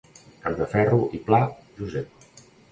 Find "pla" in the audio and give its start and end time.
1.29-1.43